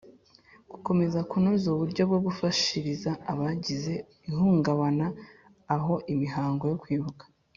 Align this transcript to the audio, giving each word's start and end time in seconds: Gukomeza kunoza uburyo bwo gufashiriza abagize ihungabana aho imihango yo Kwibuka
Gukomeza 0.71 1.19
kunoza 1.29 1.65
uburyo 1.73 2.01
bwo 2.09 2.19
gufashiriza 2.27 3.11
abagize 3.31 3.93
ihungabana 4.29 5.07
aho 5.75 5.93
imihango 6.13 6.63
yo 6.73 6.77
Kwibuka 6.83 7.23